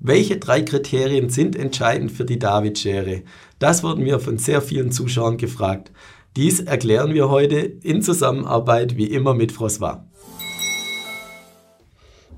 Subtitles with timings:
[0.00, 3.22] Welche drei Kriterien sind entscheidend für die David-Schere?
[3.58, 5.90] Das wurden wir von sehr vielen Zuschauern gefragt.
[6.36, 10.02] Dies erklären wir heute in Zusammenarbeit wie immer mit François.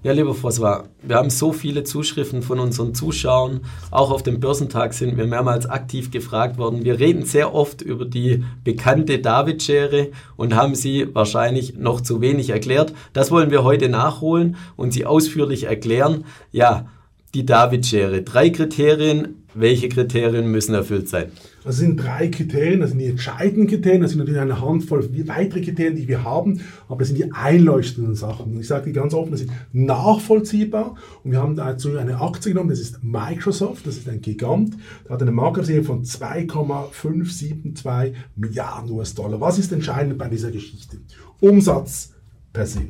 [0.03, 3.61] Ja, lieber François, wir haben so viele Zuschriften von unseren Zuschauern.
[3.90, 6.85] Auch auf dem Börsentag sind wir mehrmals aktiv gefragt worden.
[6.85, 12.49] Wir reden sehr oft über die bekannte David-Schere und haben sie wahrscheinlich noch zu wenig
[12.49, 12.95] erklärt.
[13.13, 16.24] Das wollen wir heute nachholen und sie ausführlich erklären.
[16.51, 16.87] Ja,
[17.34, 18.23] die David-Schere.
[18.23, 19.37] Drei Kriterien.
[19.52, 21.33] Welche Kriterien müssen erfüllt sein?
[21.65, 25.61] Das sind drei Kriterien, das sind die entscheidenden Kriterien, das sind natürlich eine Handvoll weitere
[25.61, 28.53] Kriterien, die wir haben, aber das sind die einleuchtenden Sachen.
[28.53, 30.95] Und ich sage dir ganz offen, das ist nachvollziehbar
[31.25, 35.15] und wir haben dazu eine Aktie genommen, das ist Microsoft, das ist ein Gigant, der
[35.15, 39.41] hat eine Marktkapitalisierung von 2,572 Milliarden US-Dollar.
[39.41, 40.98] Was ist entscheidend bei dieser Geschichte?
[41.41, 42.12] Umsatz
[42.53, 42.83] per se.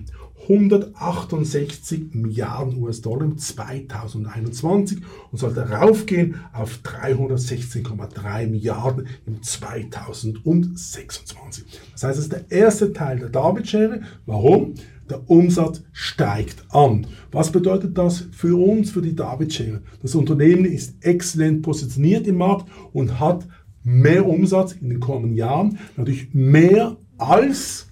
[0.51, 4.99] 168 Milliarden US-Dollar im 2021
[5.31, 11.65] und sollte raufgehen auf 316,3 Milliarden im 2026.
[11.93, 14.01] Das heißt, das ist der erste Teil der David-Schere.
[14.27, 14.75] Warum?
[15.09, 17.07] Der Umsatz steigt an.
[17.31, 19.83] Was bedeutet das für uns, für die David-Schere?
[20.03, 23.47] Das Unternehmen ist exzellent positioniert im Markt und hat
[23.85, 27.90] mehr Umsatz in den kommenden Jahren, natürlich mehr als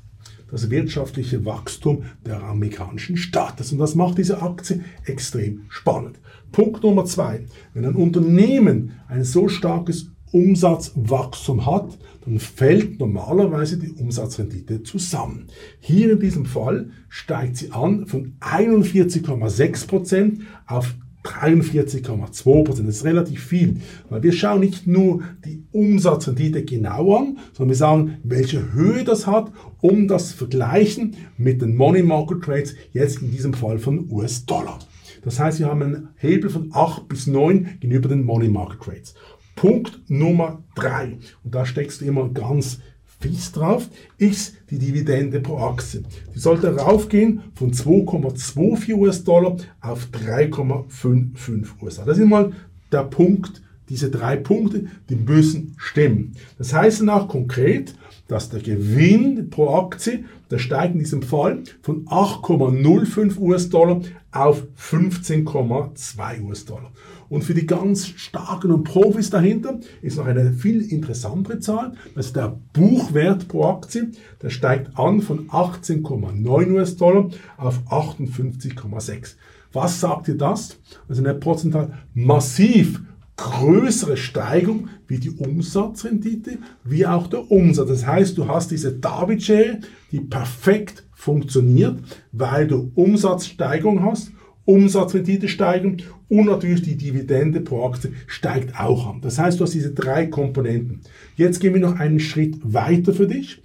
[0.50, 3.72] das wirtschaftliche Wachstum der amerikanischen Staates.
[3.72, 6.20] Und das macht diese Aktie extrem spannend.
[6.52, 7.44] Punkt Nummer zwei.
[7.74, 15.46] Wenn ein Unternehmen ein so starkes Umsatzwachstum hat, dann fällt normalerweise die Umsatzrendite zusammen.
[15.80, 22.88] Hier in diesem Fall steigt sie an von 41,6% auf 43,2 Prozent.
[22.88, 27.76] Das ist relativ viel, weil wir schauen nicht nur die Umsatzrendite genau an, sondern wir
[27.76, 33.20] sagen, welche Höhe das hat, um das zu vergleichen mit den Money Market Trades, jetzt
[33.22, 34.78] in diesem Fall von US-Dollar.
[35.22, 39.14] Das heißt, wir haben einen Hebel von 8 bis 9 gegenüber den Money Market Trades.
[39.56, 42.78] Punkt Nummer 3, und da steckst du immer ganz
[43.18, 46.02] fies drauf, ist die Dividende pro Aktie.
[46.34, 52.06] Die sollte raufgehen von 2,24 US-Dollar auf 3,55 US-Dollar.
[52.06, 52.52] Das ist mal
[52.92, 56.34] der Punkt, diese drei Punkte, die müssen stimmen.
[56.58, 57.94] Das heißt danach konkret,
[58.28, 66.42] dass der Gewinn pro Aktie, der steigt in diesem Fall von 8,05 US-Dollar auf 15,2
[66.42, 66.92] US-Dollar.
[67.30, 71.92] Und für die ganz starken und Profis dahinter ist noch eine viel interessantere Zahl.
[72.14, 74.12] Ist der Buchwert pro Aktie.
[74.42, 79.34] Der steigt an von 18,9 US-Dollar auf 58,6.
[79.72, 80.78] Was sagt dir das?
[81.08, 83.02] Also eine prozentual massiv
[83.38, 87.88] größere Steigung wie die Umsatzrendite, wie auch der Umsatz.
[87.88, 89.80] Das heißt, du hast diese David-Share,
[90.12, 91.98] die perfekt funktioniert,
[92.32, 94.32] weil du Umsatzsteigerung hast
[94.68, 99.22] Umsatzrendite steigen und natürlich die Dividende pro Aktie steigt auch an.
[99.22, 101.00] Das heißt, du hast diese drei Komponenten.
[101.36, 103.62] Jetzt gehen wir noch einen Schritt weiter für dich.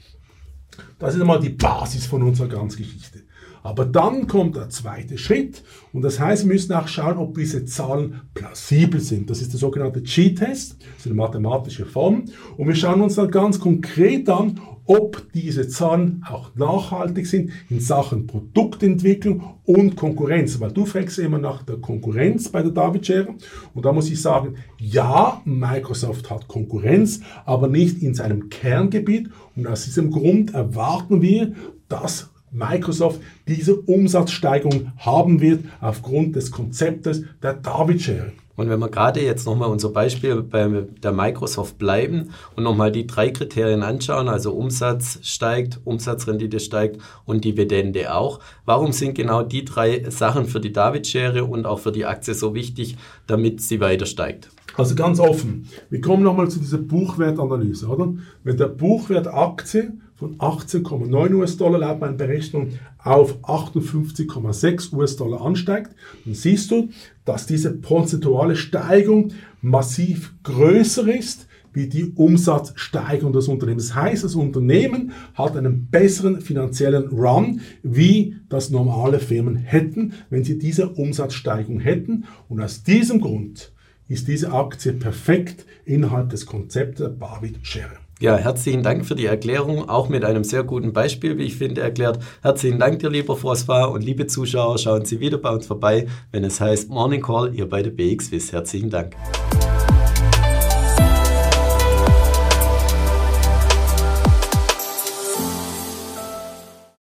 [1.00, 3.20] Das ist einmal die Basis von unserer ganzen Geschichte.
[3.64, 5.64] Aber dann kommt der zweite Schritt
[5.94, 9.30] und das heißt, wir müssen auch schauen, ob diese Zahlen plausibel sind.
[9.30, 12.26] Das ist der sogenannte G-Test, das ist eine mathematische Form.
[12.58, 17.80] Und wir schauen uns dann ganz konkret an, ob diese Zahlen auch nachhaltig sind in
[17.80, 20.60] Sachen Produktentwicklung und Konkurrenz.
[20.60, 23.36] Weil du fragst immer nach der Konkurrenz bei der David Schere.
[23.74, 29.30] Und da muss ich sagen, ja, Microsoft hat Konkurrenz, aber nicht in seinem Kerngebiet.
[29.56, 31.54] Und aus diesem Grund erwarten wir,
[31.88, 38.34] dass Microsoft diese Umsatzsteigerung haben wird aufgrund des Konzeptes der David-Sharing.
[38.56, 43.08] Und wenn wir gerade jetzt nochmal unser Beispiel bei der Microsoft bleiben und nochmal die
[43.08, 48.40] drei Kriterien anschauen, also Umsatz steigt, Umsatzrendite steigt und Dividende auch.
[48.66, 52.54] Warum sind genau die drei Sachen für die David-Schere und auch für die Aktie so
[52.54, 54.50] wichtig, damit sie weiter steigt?
[54.76, 55.68] Also ganz offen.
[55.90, 58.14] Wir kommen nochmal zu dieser Buchwertanalyse, oder?
[58.44, 59.94] Wenn der Buchwert Aktie
[60.24, 65.92] von 18,9 US-Dollar laut meiner Berechnung auf 58,6 US-Dollar ansteigt,
[66.24, 66.90] dann siehst du,
[67.26, 73.88] dass diese prozentuale Steigung massiv größer ist wie die Umsatzsteigerung des Unternehmens.
[73.88, 80.44] Das heißt, das Unternehmen hat einen besseren finanziellen Run, wie das normale Firmen hätten, wenn
[80.46, 82.26] sie diese Umsatzsteigerung hätten.
[82.48, 83.74] Und aus diesem Grund
[84.08, 88.03] ist diese Aktie perfekt innerhalb des Konzepts der Barbit Share.
[88.24, 91.82] Ja, herzlichen Dank für die Erklärung, auch mit einem sehr guten Beispiel, wie ich finde,
[91.82, 92.20] erklärt.
[92.42, 96.46] Herzlichen Dank dir, lieber François und liebe Zuschauer, schauen Sie wieder bei uns vorbei, wenn
[96.46, 98.54] es heißt Morning Call, ihr bei der BXWIS.
[98.54, 99.18] Herzlichen Dank.